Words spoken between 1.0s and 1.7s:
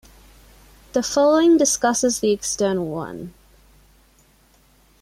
following